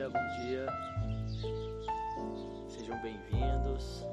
[0.00, 0.66] dia, bom dia.
[2.68, 4.06] Sejam bem-vindos.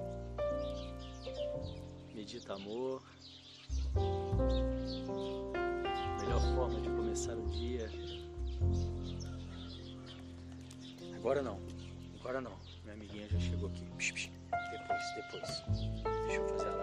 [2.13, 3.02] Medita amor.
[6.20, 7.90] Melhor forma de começar o dia.
[11.16, 11.58] Agora não,
[12.20, 12.52] agora não.
[12.84, 13.85] Minha amiguinha já chegou aqui.
[13.85, 14.30] Depois,
[15.16, 15.63] depois.
[16.26, 16.77] Deixa eu fazer a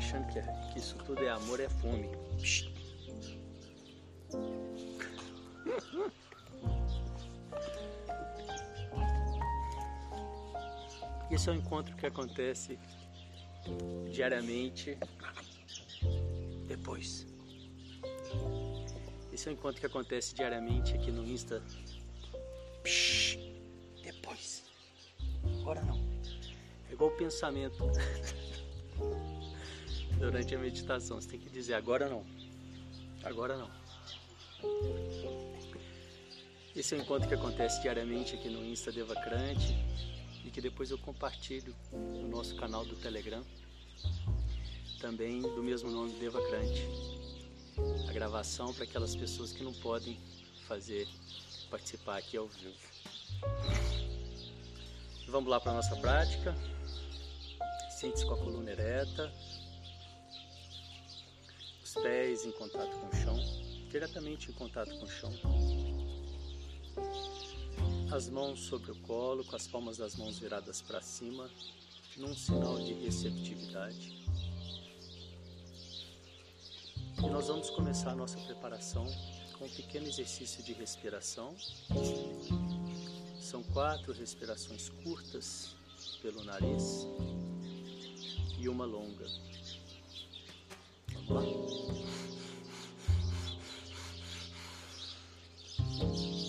[0.00, 2.08] achando que, é- que isso tudo é amor, é fome.
[11.30, 12.78] Esse é um encontro que acontece
[14.10, 14.96] diariamente.
[16.66, 17.26] Depois.
[19.32, 21.62] Esse é um encontro que acontece diariamente aqui no Insta.
[22.82, 23.38] Psh,
[24.02, 24.64] depois.
[25.60, 26.00] Agora não.
[26.88, 27.84] É igual o pensamento
[30.20, 31.20] durante a meditação.
[31.20, 32.24] Você tem que dizer agora não.
[33.24, 33.70] Agora não.
[36.76, 39.74] Esse é um encontro que acontece diariamente aqui no Insta Devacrante
[40.44, 43.42] e que depois eu compartilho no nosso canal do Telegram,
[45.00, 46.86] também do mesmo nome Devacrante
[48.08, 50.18] a gravação para aquelas pessoas que não podem
[50.66, 51.08] fazer
[51.70, 52.76] participar aqui ao vivo.
[55.28, 56.54] Vamos lá para a nossa prática.
[57.90, 59.32] Sente-se com a coluna ereta,
[61.90, 63.36] os pés em contato com o chão,
[63.88, 65.32] diretamente em contato com o chão.
[68.12, 71.50] As mãos sobre o colo, com as palmas das mãos viradas para cima,
[72.16, 74.24] num sinal de receptividade.
[77.18, 79.06] E nós vamos começar a nossa preparação
[79.58, 81.56] com um pequeno exercício de respiração.
[83.40, 85.74] São quatro respirações curtas
[86.22, 87.08] pelo nariz
[88.60, 89.26] e uma longa.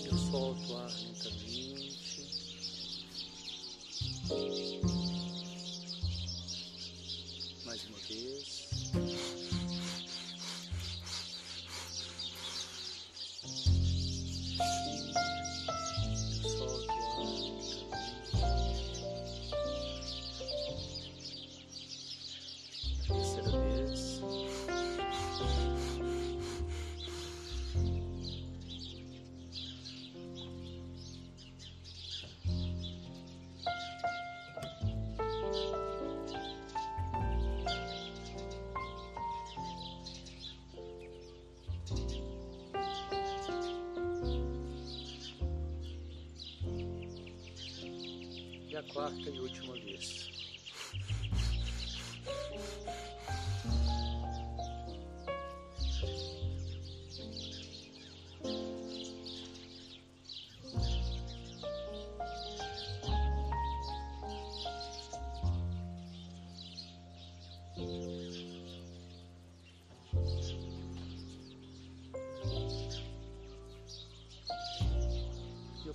[0.04, 2.26] Eu solto o ar lentamente.
[48.92, 50.30] Quarta e última vez.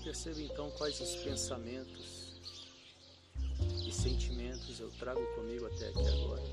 [0.03, 2.16] Percebo então quais os pensamentos
[4.97, 6.43] trago comigo até aqui agora.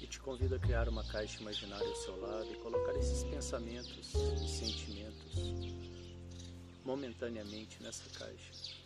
[0.00, 4.14] E te convido a criar uma caixa imaginária ao seu lado e colocar esses pensamentos
[4.14, 5.34] e sentimentos
[6.84, 8.77] momentaneamente nessa caixa.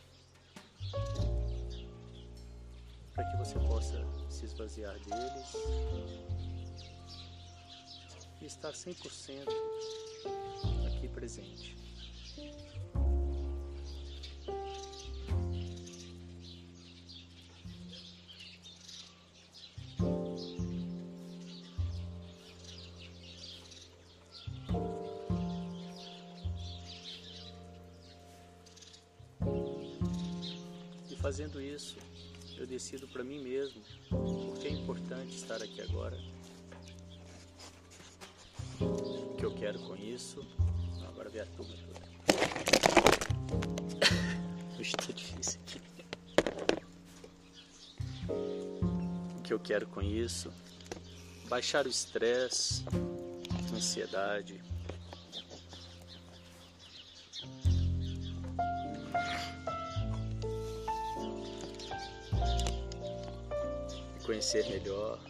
[3.45, 4.01] Você possa
[4.31, 5.57] se esvaziar deles
[8.41, 9.49] e estar 100%
[10.87, 11.82] aqui presente.
[32.83, 36.19] Eu decido para mim mesmo porque é importante estar aqui agora
[38.81, 40.45] O que eu quero com isso?
[41.07, 42.03] Agora vem a turma toda.
[44.83, 45.81] Tá difícil aqui.
[48.29, 50.53] O que eu quero com isso?
[51.49, 52.85] Baixar o estresse,
[53.73, 54.61] ansiedade.
[64.43, 65.21] Conhecer melhor.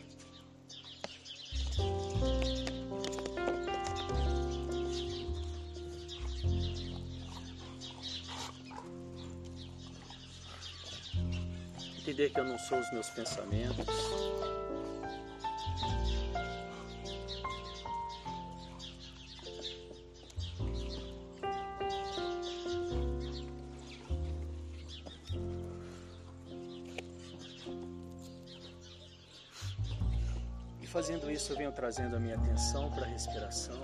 [11.99, 14.62] Entender que eu não sou os meus pensamentos.
[31.02, 33.75] Fazendo isso, eu venho trazendo a minha atenção para a respiração.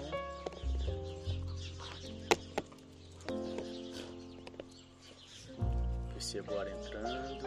[6.12, 7.44] Percebo o ar entrando,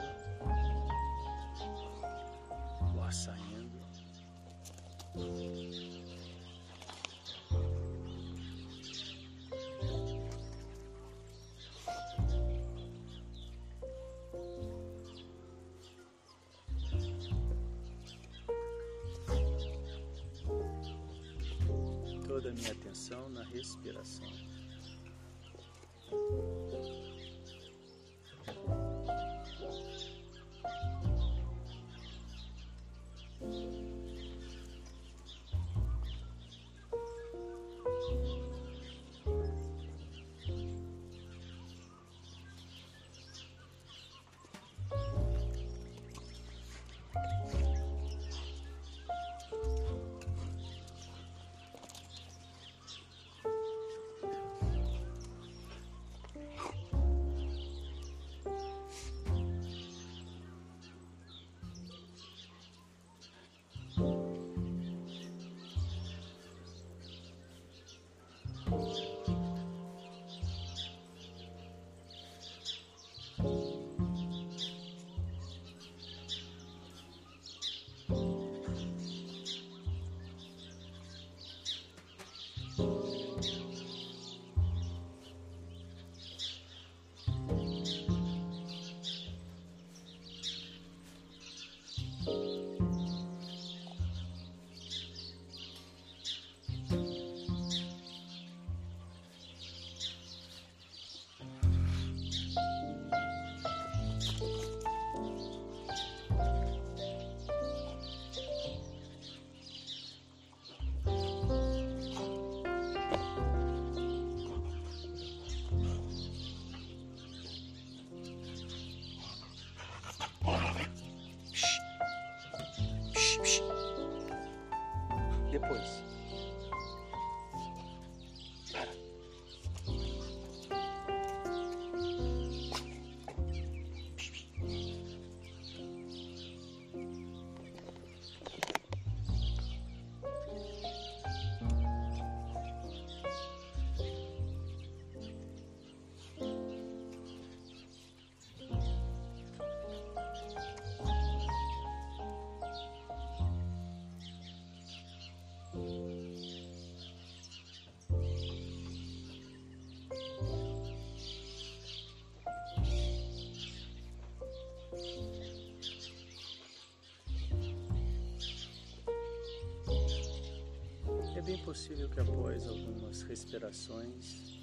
[171.64, 174.60] possível que após algumas respirações,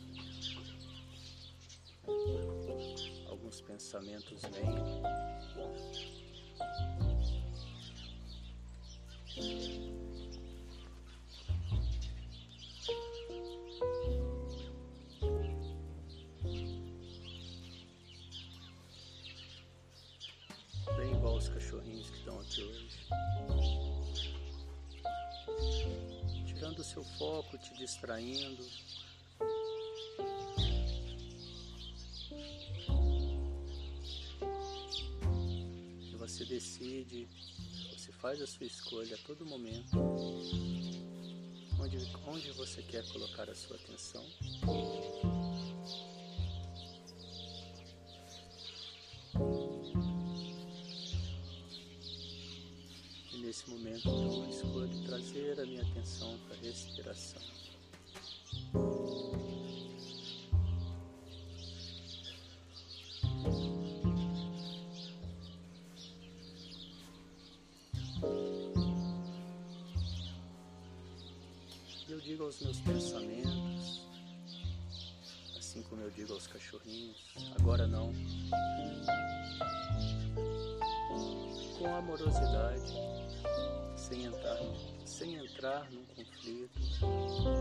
[3.28, 5.02] alguns pensamentos venham.
[20.96, 23.27] Bem igual os cachorrinhos que estão aqui hoje.
[26.78, 28.64] Tirando o seu foco, te distraindo.
[36.00, 37.28] E você decide,
[37.92, 39.98] você faz a sua escolha a todo momento,
[41.80, 44.24] onde, onde você quer colocar a sua atenção.
[53.48, 56.38] nesse momento eu escolho trazer a minha atenção
[57.08, 57.42] respiração.
[72.08, 74.02] Eu digo aos meus pensamentos,
[75.58, 77.16] assim como eu digo aos cachorrinhos,
[77.58, 78.12] agora não
[81.78, 82.92] com amorosidade,
[83.96, 84.58] sem entrar,
[85.04, 85.88] sem entrar
[86.24, 87.57] conflito,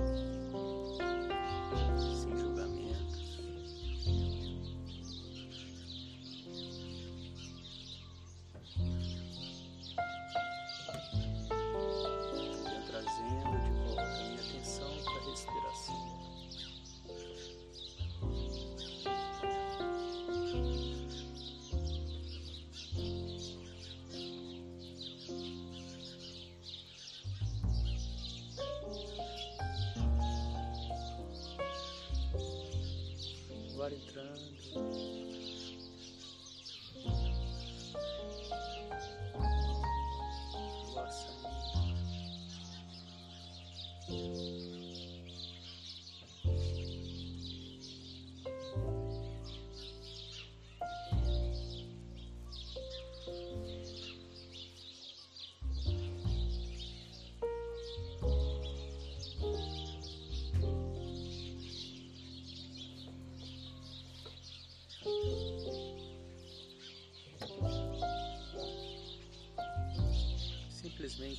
[33.87, 35.16] Ar entrando.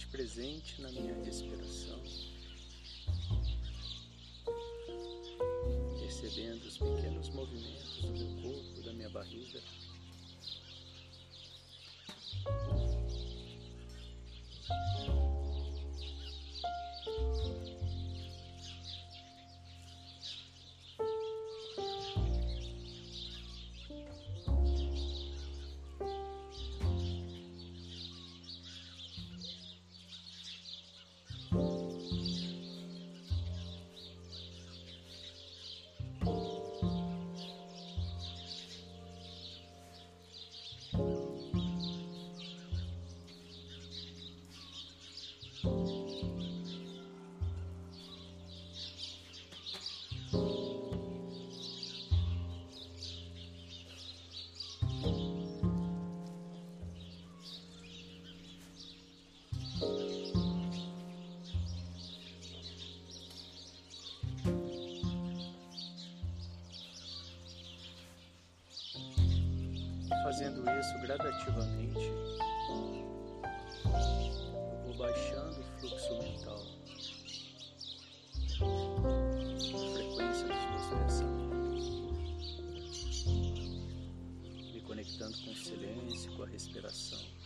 [0.06, 2.00] Presente na minha respiração,
[5.98, 9.60] percebendo os pequenos movimentos do meu corpo, da minha barriga.
[70.38, 71.98] Fazendo isso gradativamente,
[73.84, 76.62] eu vou baixando o fluxo mental,
[79.74, 81.90] a frequência dos meus pensamentos,
[84.72, 87.37] me conectando com o silêncio, com a respiração.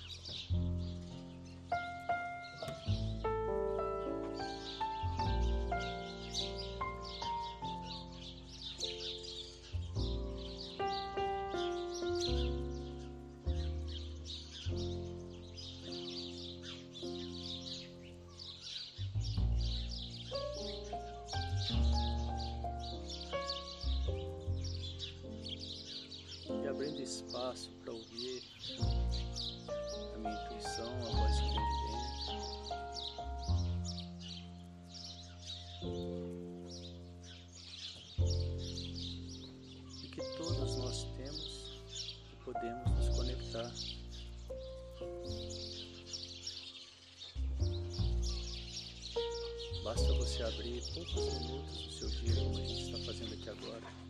[50.22, 54.01] Você abrir poucos minutos do seu dia, como a gente está fazendo aqui agora.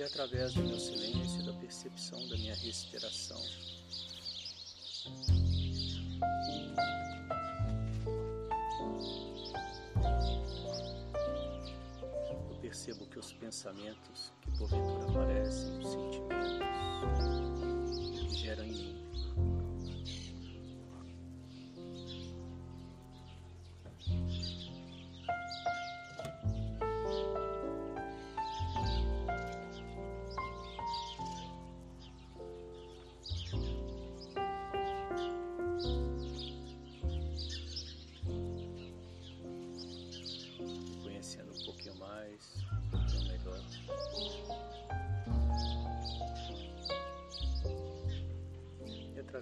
[0.00, 3.38] E através do meu silêncio, da percepção da minha respiração,
[12.48, 16.56] eu percebo que os pensamentos que porventura aparecem, os sentimentos
[18.26, 18.99] que geram em mim,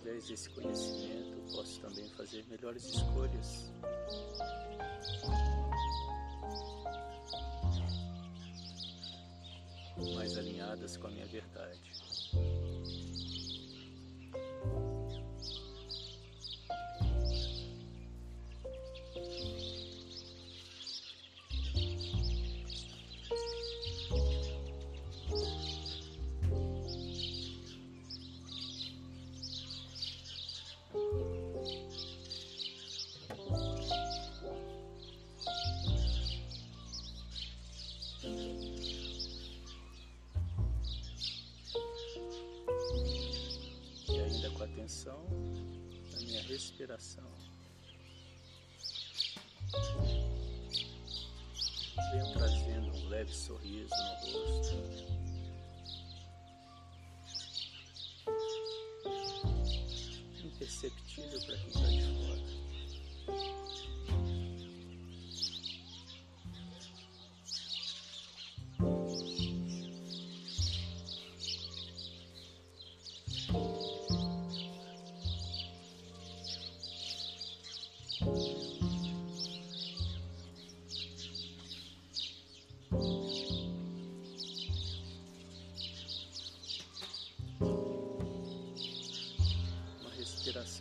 [0.08, 3.70] através desse conhecimento, posso também fazer melhores escolhas.
[10.14, 12.07] Mais alinhadas com a minha verdade.
[44.78, 45.26] Atenção
[46.12, 47.24] na minha respiração.
[52.12, 55.17] Venho trazendo um leve sorriso no rosto.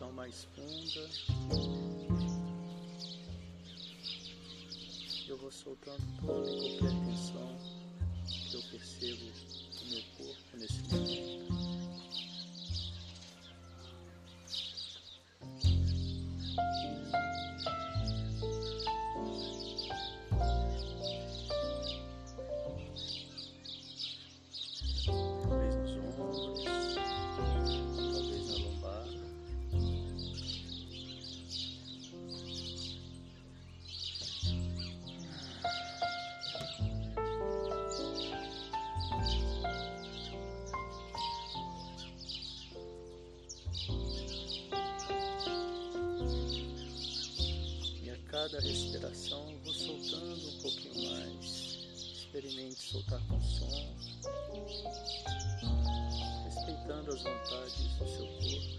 [0.07, 1.09] Respiração mais funda.
[5.27, 7.57] Eu vou soltando toda e qualquer tensão
[8.49, 9.56] que eu percebo
[52.47, 53.67] Soltar com som,
[56.45, 58.77] respeitando as vontades do seu corpo.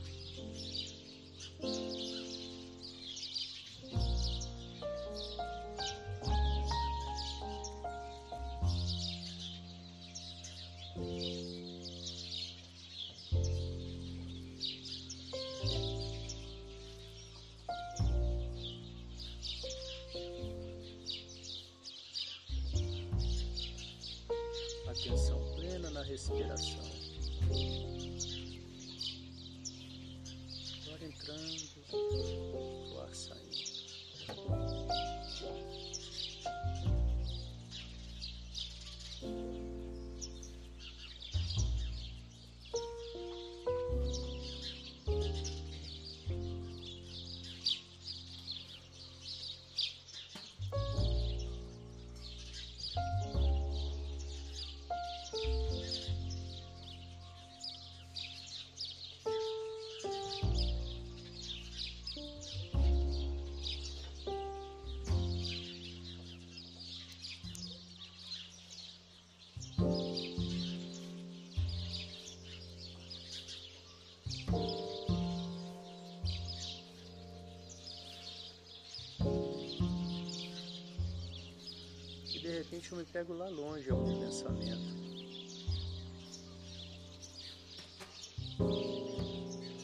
[82.49, 84.97] de repente eu me pego lá longe algum é pensamento.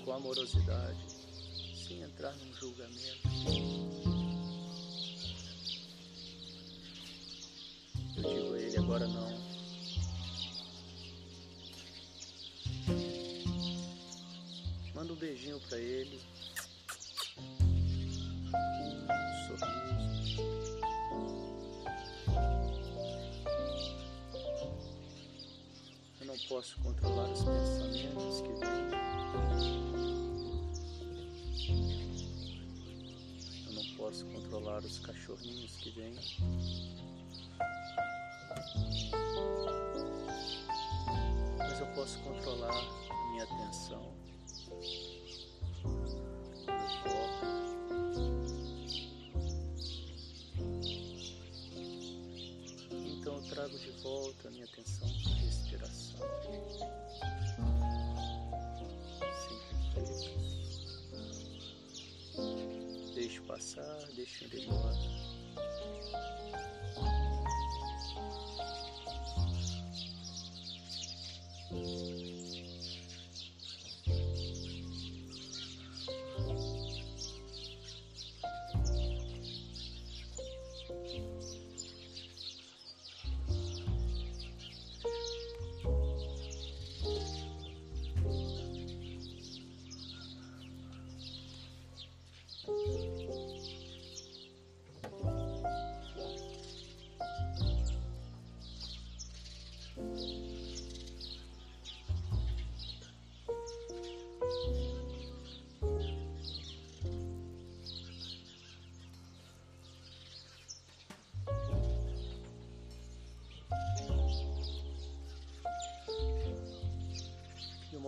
[0.02, 0.98] Com amorosidade,
[1.86, 3.28] sem entrar num julgamento.
[8.16, 9.44] Eu digo a ele agora não.
[14.94, 16.18] Manda um beijinho para ele,
[26.54, 28.84] posso controlar os pensamentos que vêm.
[33.66, 36.14] Eu não posso controlar os cachorrinhos que vêm.
[41.58, 42.84] Mas eu posso controlar
[43.32, 44.14] minha atenção,
[63.14, 64.96] Deixo passar, deixo ir embora.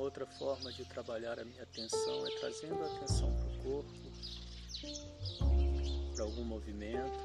[0.07, 3.92] Outra forma de trabalhar a minha atenção é trazendo a atenção para o corpo,
[6.14, 7.19] para algum movimento.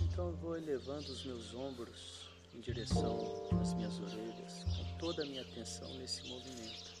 [0.00, 5.26] Então eu vou elevando os meus ombros em direção às minhas orelhas, com toda a
[5.26, 6.92] minha atenção nesse movimento.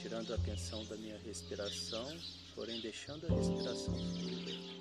[0.00, 2.16] Tirando a atenção da minha respiração,
[2.54, 4.77] porém deixando a respiração solta,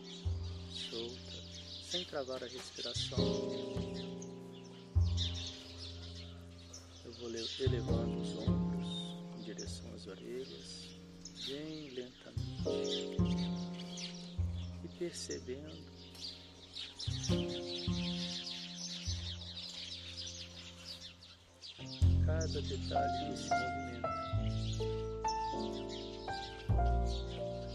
[1.89, 3.17] sem travar a respiração.
[7.05, 8.87] Eu vou elevando os ombros
[9.37, 10.89] em direção às orelhas,
[11.47, 13.17] bem lentamente,
[14.83, 15.87] e percebendo
[22.25, 24.07] cada detalhe desse movimento.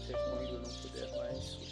[0.03, 1.62] Até quando eu não puder mais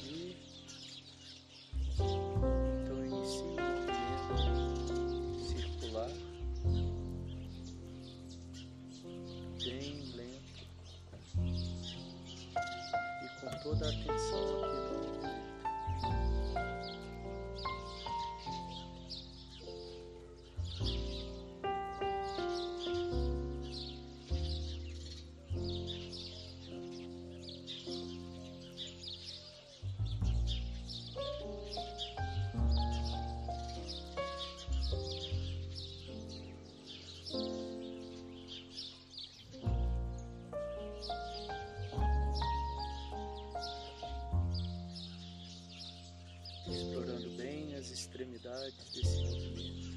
[48.94, 49.92] desse movimento.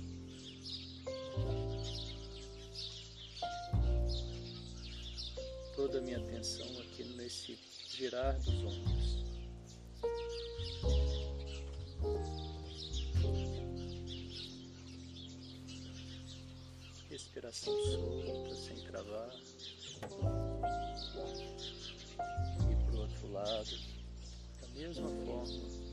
[5.75, 9.25] Toda a minha atenção aqui nesse girar dos ombros.
[17.11, 19.35] Respiração solta, sem travar.
[22.71, 23.79] E para o outro lado,
[24.61, 25.84] da mesma forma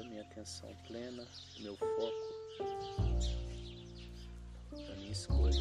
[0.00, 1.26] a minha atenção plena,
[1.60, 2.12] meu foco,
[4.72, 5.56] a minha escolha.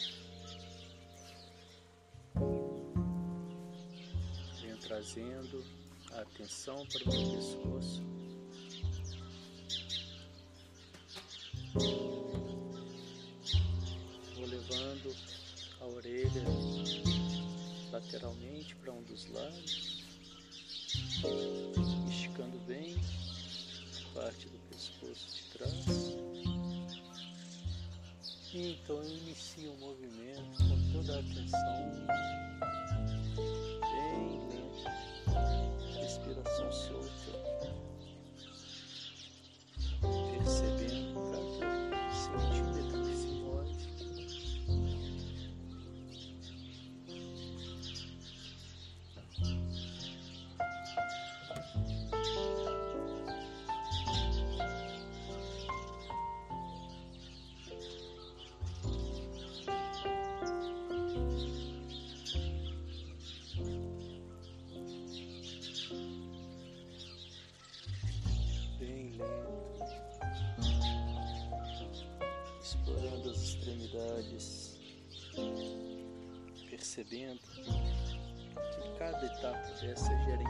[4.62, 5.64] Venho trazendo
[6.12, 8.15] a atenção para o meu pescoço.
[18.06, 20.04] Lateralmente para um dos lados,
[22.08, 22.96] esticando bem
[24.14, 25.86] parte do pescoço de trás.
[28.54, 32.06] Então eu inicio o movimento com toda a atenção,
[33.82, 34.90] bem lenta,
[36.00, 37.85] respiração solta.
[76.70, 80.42] Percebendo que cada etapa dessa gera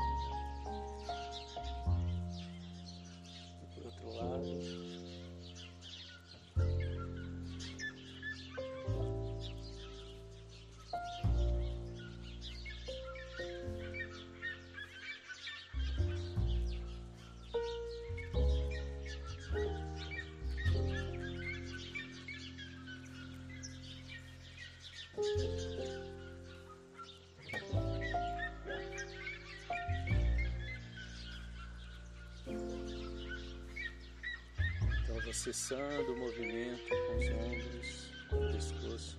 [35.37, 39.19] acessando o movimento com os ombros, com o pescoço.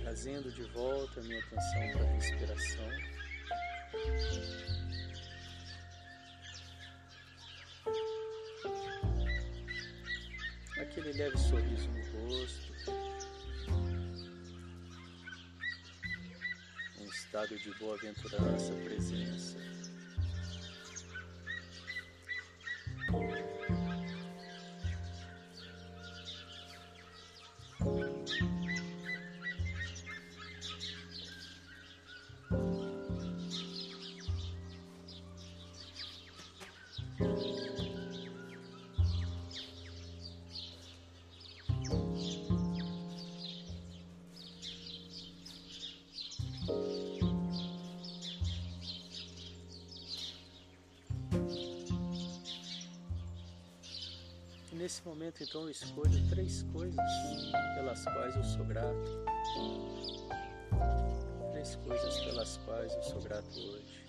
[0.00, 2.88] Trazendo de volta a minha atenção para a respiração.
[10.78, 12.72] Aquele leve sorriso no rosto.
[16.98, 19.81] Um estado de boa-aventurança, presença.
[55.22, 57.10] Momento, então, eu escolho três coisas
[57.76, 59.24] pelas quais eu sou grato.
[61.52, 64.02] Três coisas pelas quais eu sou grato hoje.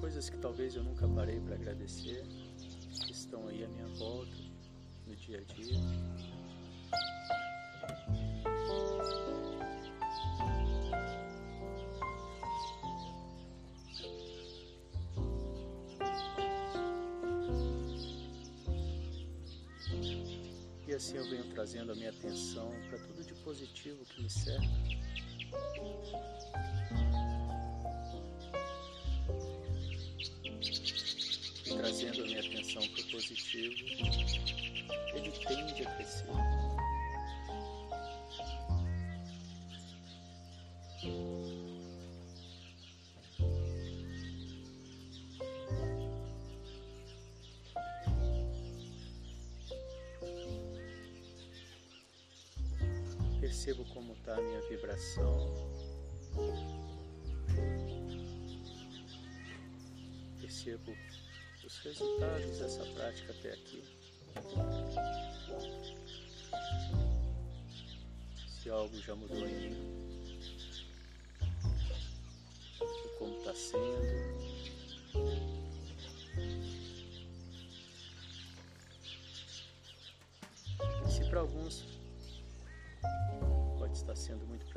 [0.00, 2.24] Coisas que talvez eu nunca parei para agradecer,
[3.06, 4.34] que estão aí à minha volta,
[5.06, 6.29] no dia a dia.
[21.00, 24.66] Assim eu venho trazendo a minha atenção para tudo de positivo que me cerca.
[31.64, 33.74] E trazendo a minha atenção para o positivo,
[35.14, 36.26] ele tende a crescer.
[54.34, 55.54] A minha vibração.
[60.40, 60.94] Percebo
[61.64, 63.84] os resultados dessa prática até aqui.
[68.60, 69.99] Se algo já mudou em mim,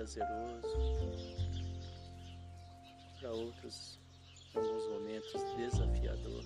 [0.03, 0.67] prazeroso.
[3.19, 3.99] Para outros,
[4.53, 6.43] alguns momentos, desafiador.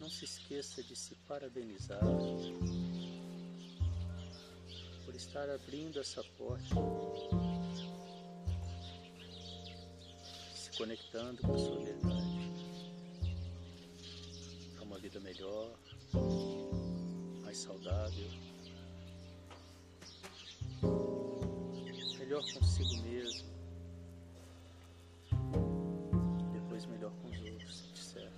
[0.00, 2.00] Não se esqueça de se parabenizar
[5.04, 6.64] por estar abrindo essa porta,
[10.54, 12.50] se conectando com a sua verdade,
[14.78, 15.76] a uma vida melhor,
[17.56, 18.28] mais saudável,
[22.18, 23.48] melhor consigo mesmo,
[26.52, 28.30] depois melhor com os outros, etc.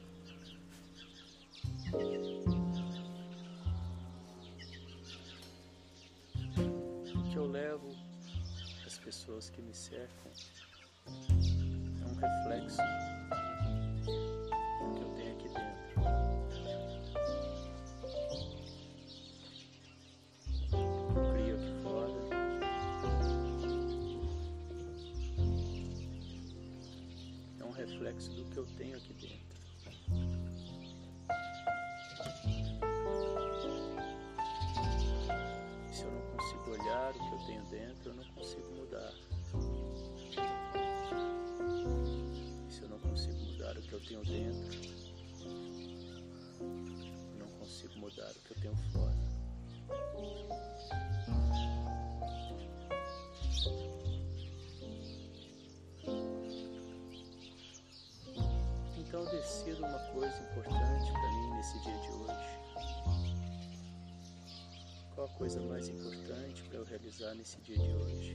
[7.17, 7.97] O que eu levo
[8.99, 10.31] pessoas que me cercam
[11.07, 12.83] é um reflexo
[28.59, 29.39] que eu tenho aqui dentro.
[35.93, 39.13] se eu não consigo olhar o que eu tenho dentro, eu não consigo mudar.
[42.69, 44.79] E se eu não consigo mudar o que eu tenho dentro,
[46.61, 49.15] eu não consigo mudar o que eu tenho fora.
[59.09, 62.59] Então eu decido uma coisa importante para mim nesse dia de hoje.
[65.15, 68.35] Qual a coisa mais importante para eu realizar nesse dia de hoje?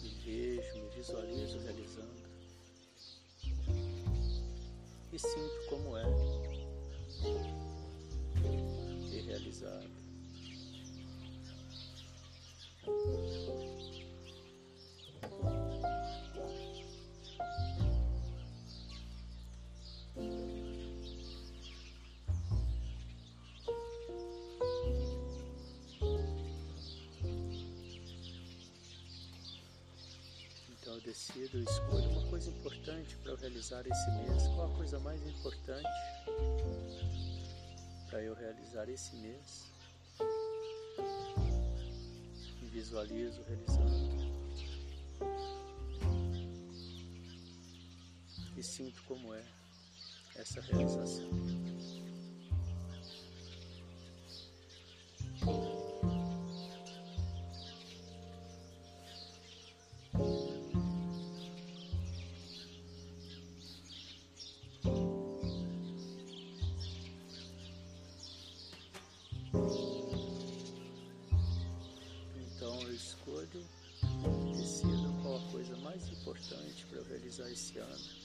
[0.00, 2.28] Me vejo, me visualizo realizando
[5.12, 6.04] e sinto como é
[9.10, 10.07] ter realizado.
[31.36, 34.42] Eu escolho uma coisa importante para eu realizar esse mês.
[34.54, 35.88] Qual a coisa mais importante
[38.08, 39.70] para eu realizar esse mês?
[42.72, 44.28] Visualizo realizando.
[48.56, 49.44] E sinto como é
[50.34, 51.28] essa realização.
[77.38, 78.18] Realizar esse ano.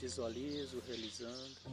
[0.00, 1.67] Visualizo realizando.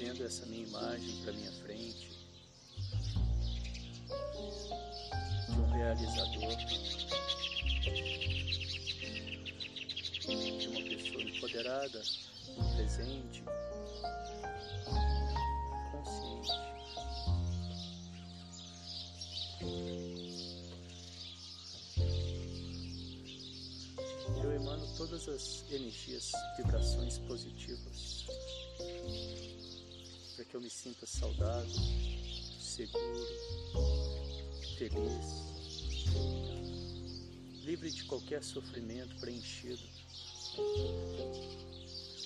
[0.00, 2.08] Trazendo essa minha imagem para minha frente.
[5.46, 6.56] De um realizador,
[10.58, 12.02] de uma pessoa empoderada,
[12.76, 13.44] presente,
[15.92, 16.50] consciente.
[24.42, 28.39] Eu emano todas as energias, vibrações positivas
[30.60, 31.80] eu me sinta saudável,
[32.60, 33.26] seguro,
[34.76, 35.26] feliz,
[37.64, 39.82] livre de qualquer sofrimento, preenchido,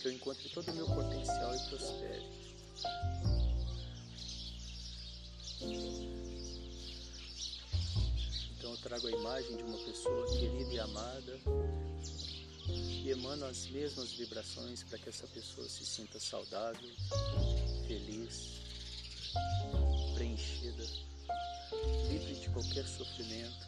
[0.01, 2.25] que eu encontre todo o meu potencial e prospere.
[8.59, 11.41] Então eu trago a imagem de uma pessoa querida e amada
[12.67, 16.91] e emano as mesmas vibrações para que essa pessoa se sinta saudável,
[17.87, 18.61] feliz,
[20.15, 20.85] preenchida,
[22.09, 23.67] livre de qualquer sofrimento,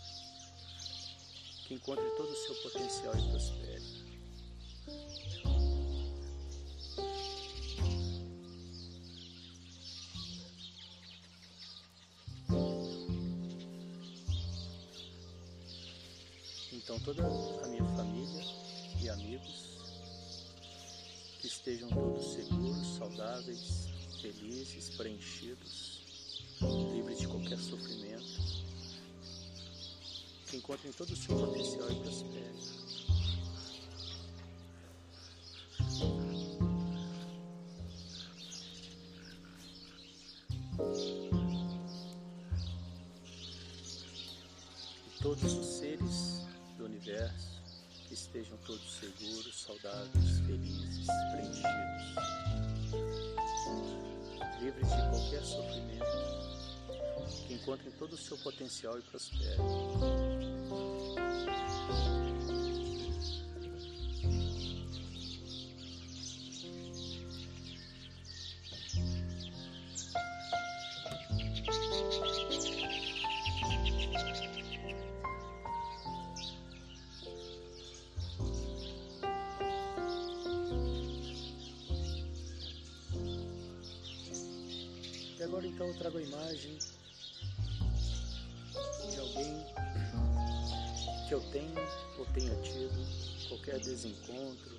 [1.66, 4.06] que encontre todo o seu potencial e prospere.
[16.72, 17.22] Então toda
[17.64, 18.44] a minha família
[19.02, 19.76] e amigos
[21.40, 26.00] que estejam todos seguros, saudáveis, felizes, preenchidos,
[26.92, 28.40] livres de qualquer sofrimento,
[30.46, 32.46] que encontrem todo o seu potencial e prosperem.
[45.20, 46.46] Todos os seres
[46.78, 47.56] do universo
[48.10, 50.15] estejam todos seguros, saudáveis,
[54.82, 56.04] de qualquer sofrimento,
[57.46, 59.56] que encontrem todo o seu potencial e prosperem.
[85.46, 86.76] Agora então eu trago a imagem
[89.10, 89.64] de alguém
[91.28, 91.74] que eu tenho
[92.18, 94.76] ou tenha tido qualquer desencontro,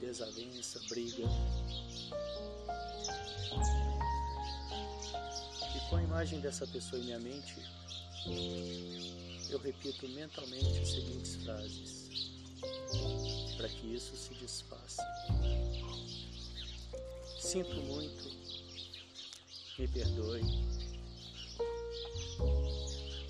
[0.00, 1.22] desavença, briga.
[5.76, 7.54] E com a imagem dessa pessoa em minha mente,
[9.48, 12.08] eu repito mentalmente as seguintes frases
[13.56, 15.04] para que isso se desfaça.
[17.38, 18.45] Sinto muito
[19.78, 20.42] me perdoe.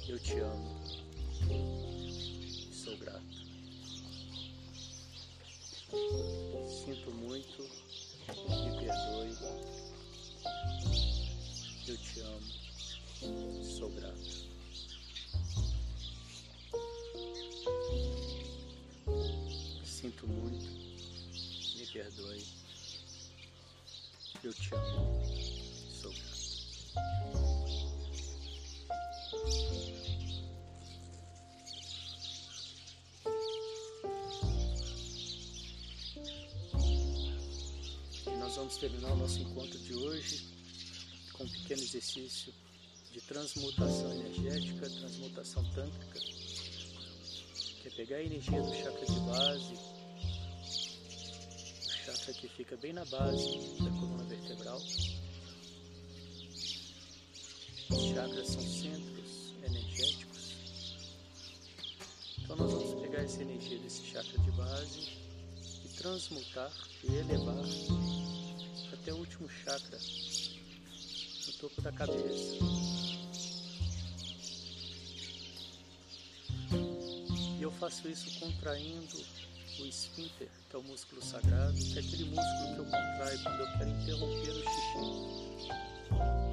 [0.08, 0.80] Eu te amo.
[2.72, 3.20] Sou grato.
[6.68, 7.62] Sinto muito.
[8.28, 9.36] Me perdoe.
[11.88, 13.64] Eu te amo.
[13.64, 14.46] Sou grato.
[19.84, 20.64] Sinto muito.
[21.76, 22.44] Me perdoe.
[24.44, 25.65] Eu te amo.
[38.66, 40.44] Vamos terminar o nosso encontro de hoje
[41.34, 42.52] com um pequeno exercício
[43.12, 46.18] de transmutação energética, transmutação tântrica,
[47.80, 49.74] que é pegar a energia do chakra de base,
[51.84, 53.46] o chakra que fica bem na base
[53.78, 54.80] da coluna vertebral.
[57.88, 60.54] Chakras são centros energéticos.
[62.38, 65.08] Então nós vamos pegar essa energia desse chakra de base
[65.84, 66.72] e transmutar
[67.04, 67.64] e elevar
[68.92, 69.98] até o último chakra,
[71.46, 72.56] no topo da cabeça.
[77.56, 79.16] E eu faço isso contraindo
[79.78, 83.60] o esfíncter, que é o músculo sagrado, que é aquele músculo que eu contraio quando
[83.60, 86.45] eu quero interromper o xixi.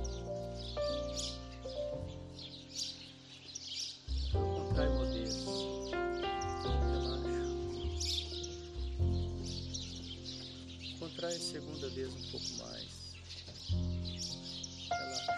[10.99, 13.13] Contrai a segunda vez um pouco mais.
[14.89, 15.33] Relaxa.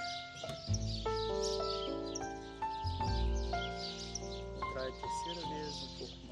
[4.59, 6.24] Contrai a terceira vez um pouco mais.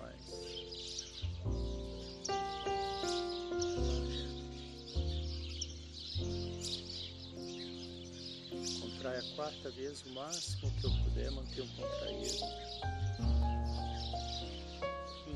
[9.04, 12.46] Contrai a quarta vez o máximo que eu puder, manter um contraído.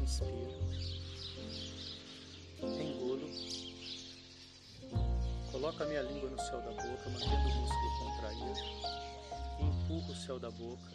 [0.01, 0.31] Inspira.
[2.63, 3.29] Engulo.
[5.51, 8.59] Coloco a minha língua no céu da boca, mantendo o músculo contraído.
[9.59, 10.89] Empurro o céu da boca.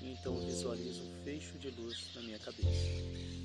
[0.00, 3.37] E então visualizo um fecho de luz na minha cabeça.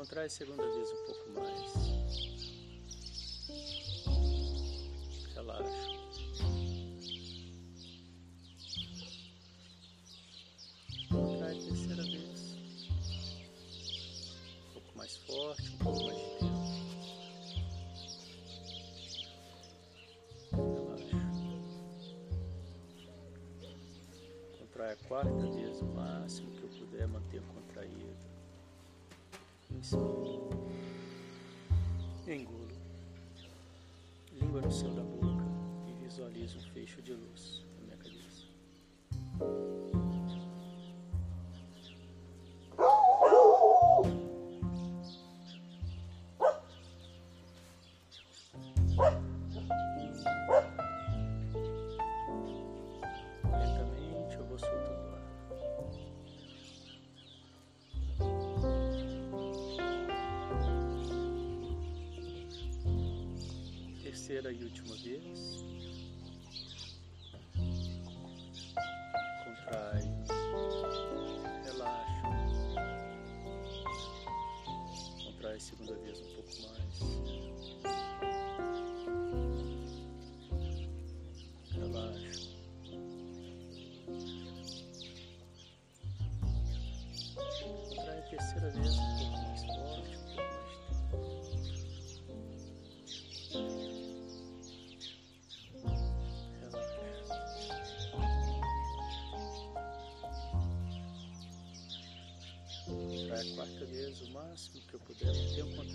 [0.00, 1.72] Contrai a segunda vez um pouco mais.
[5.34, 5.88] Relaxa.
[11.10, 12.40] Contrai terceira vez.
[14.64, 16.30] Um pouco mais forte, um pouco mais de
[24.80, 28.09] a quarta vez o máximo que eu puder manter contraído.
[29.90, 30.48] Inspiro.
[32.28, 32.68] Engulo.
[34.32, 35.44] Língua no céu da boca
[35.88, 39.79] e visualizo um fecho de luz na minha cabeça.
[64.30, 65.59] Terceira e última vez.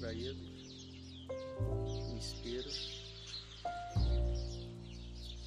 [0.06, 0.40] Mantenho contraído.
[2.16, 2.70] Inspiro.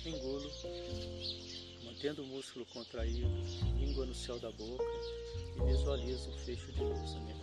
[0.04, 0.50] Engulo.
[1.84, 3.28] Mantendo o músculo contraído,
[3.76, 4.84] língua no céu da boca
[5.56, 7.37] e visualizo um fecho de luz na minha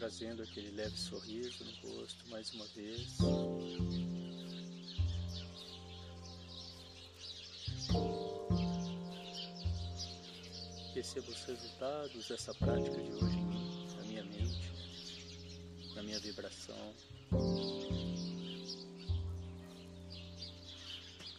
[0.00, 3.18] trazendo aquele leve sorriso no rosto mais uma vez.
[10.94, 14.72] Perceba os resultados dessa prática de hoje em mim, na minha mente,
[15.94, 16.94] na minha vibração.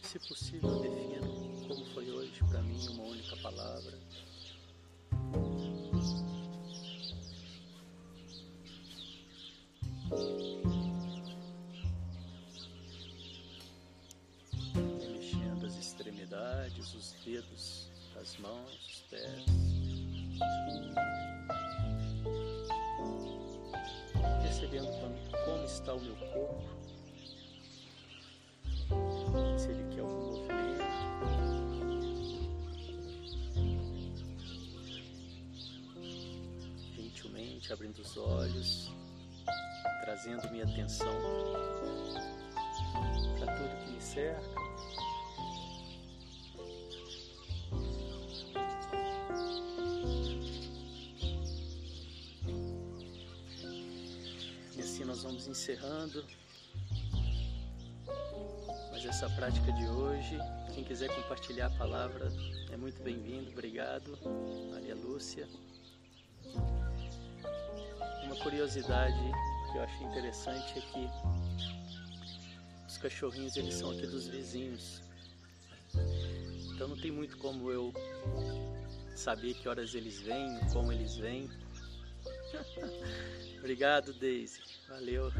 [0.04, 4.01] Se possível, defino como foi hoje para mim uma única palavra.
[17.42, 19.44] Dedos das mãos, os pés.
[24.42, 24.88] Percebendo
[25.44, 26.62] como está o meu corpo.
[29.58, 30.82] Se ele quer algum movimento.
[36.94, 38.92] Gentilmente abrindo os olhos,
[40.02, 41.12] trazendo minha atenção
[43.38, 44.62] para tudo que me cerca.
[55.42, 56.24] Vamos encerrando
[58.90, 60.38] mais essa prática de hoje.
[60.72, 62.28] Quem quiser compartilhar a palavra
[62.70, 63.50] é muito bem-vindo.
[63.50, 64.16] Obrigado,
[64.70, 65.48] Maria Lúcia.
[68.24, 69.18] Uma curiosidade
[69.70, 71.10] que eu achei interessante é que
[72.86, 75.02] os cachorrinhos eles são aqui dos vizinhos.
[76.74, 77.92] Então não tem muito como eu
[79.16, 81.50] saber que horas eles vêm, como eles vêm.
[83.58, 84.71] Obrigado, Daisy.
[84.88, 85.30] Valeu.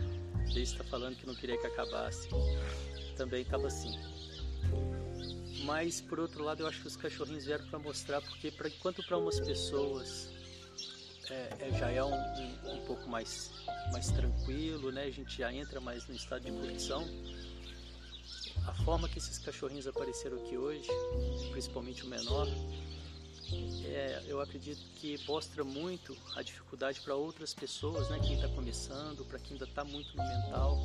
[0.46, 2.28] Daisy está falando que não queria que acabasse.
[3.16, 3.98] Também estava assim.
[5.64, 9.02] Mas por outro lado, eu acho que os cachorrinhos vieram para mostrar, porque pra, enquanto
[9.04, 10.28] para umas pessoas
[11.30, 13.52] é, é, já é um, um, um, pouco mais,
[13.92, 15.04] mais tranquilo, né?
[15.04, 17.06] A gente já entra mais no estado de curtição.
[18.66, 20.88] A forma que esses cachorrinhos apareceram aqui hoje,
[21.50, 22.46] principalmente o menor,
[23.84, 28.18] é, eu acredito que mostra muito a dificuldade para outras pessoas, né?
[28.20, 30.78] Quem está começando, para quem ainda está muito no mental.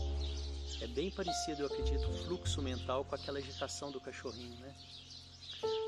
[0.82, 4.76] É bem parecido, eu acredito, o fluxo mental com aquela agitação do cachorrinho, né?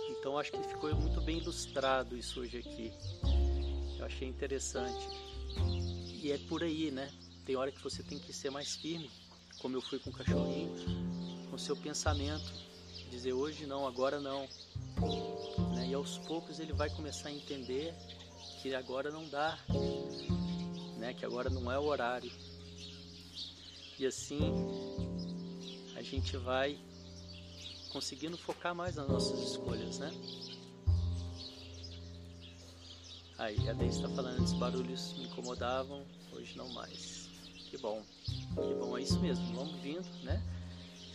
[0.09, 2.91] Então acho que ficou muito bem ilustrado isso hoje aqui.
[3.97, 5.07] Eu achei interessante.
[6.21, 7.11] E é por aí, né?
[7.45, 9.09] Tem hora que você tem que ser mais firme,
[9.59, 10.75] como eu fui com o cachorrinho,
[11.49, 12.51] com seu pensamento.
[13.09, 14.47] Dizer hoje não, agora não.
[15.75, 15.87] Né?
[15.89, 17.93] E aos poucos ele vai começar a entender
[18.61, 19.57] que agora não dá,
[20.97, 21.13] né?
[21.13, 22.31] que agora não é o horário.
[23.97, 24.39] E assim
[25.95, 26.79] a gente vai
[27.91, 30.11] conseguindo focar mais nas nossas escolhas, né?
[33.37, 37.29] Aí, a Deise está falando, esses barulhos me incomodavam, hoje não mais.
[37.69, 40.43] Que bom, que bom, é isso mesmo, vamos vindo, né?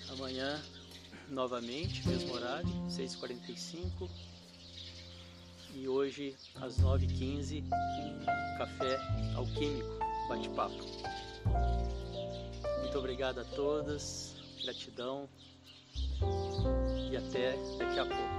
[0.08, 0.62] Amanhã,
[1.34, 4.08] novamente, mesmo horário, 6h45.
[5.74, 7.64] E hoje, às 9h15,
[8.56, 8.96] café
[9.34, 10.84] alquímico, bate-papo.
[12.80, 15.28] Muito obrigado a todas, gratidão
[17.10, 18.34] e até daqui a pouco.